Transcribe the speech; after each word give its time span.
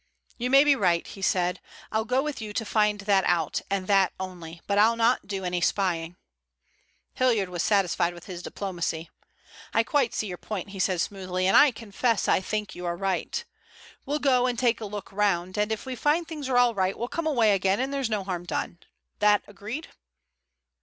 "You 0.39 0.49
may 0.49 0.63
be 0.63 0.75
right," 0.75 1.05
he 1.05 1.21
said. 1.21 1.59
"I'll 1.91 2.05
go 2.05 2.23
with 2.23 2.41
you 2.41 2.53
to 2.53 2.65
find 2.65 3.01
that 3.01 3.23
out, 3.27 3.61
and 3.69 3.85
that 3.85 4.13
only. 4.19 4.59
But 4.65 4.79
I'll 4.79 4.95
not 4.95 5.27
do 5.27 5.45
any 5.45 5.61
spying." 5.61 6.15
Hilliard 7.13 7.49
was 7.49 7.61
satisfied 7.61 8.15
with 8.15 8.25
his 8.25 8.41
diplomacy. 8.41 9.11
"I 9.75 9.83
quite 9.83 10.15
see 10.15 10.25
your 10.25 10.39
point," 10.39 10.69
he 10.69 10.79
said 10.79 11.01
smoothly, 11.01 11.45
"and 11.45 11.55
I 11.55 11.69
confess 11.69 12.27
I 12.27 12.39
think 12.41 12.73
you 12.73 12.83
are 12.87 12.97
right. 12.97 13.45
We'll 14.03 14.17
go 14.17 14.47
and 14.47 14.57
take 14.57 14.81
a 14.81 14.85
look 14.85 15.11
round, 15.11 15.55
and 15.55 15.71
if 15.71 15.85
we 15.85 15.95
find 15.95 16.27
things 16.27 16.49
are 16.49 16.57
all 16.57 16.73
right 16.73 16.97
we'll 16.97 17.07
come 17.07 17.27
away 17.27 17.51
again 17.53 17.79
and 17.79 17.93
there's 17.93 18.09
no 18.09 18.23
harm 18.23 18.43
done. 18.45 18.79
That 19.19 19.43
agreed?" 19.45 19.89